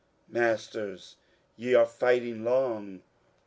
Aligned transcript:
Masters, 0.27 1.15
je 1.57 1.75
are 1.75 1.85
fighting 1.85 2.43
long. 2.43 3.03